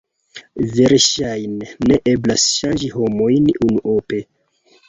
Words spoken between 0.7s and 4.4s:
Verŝajne ne eblas ŝanĝi homojn unuope.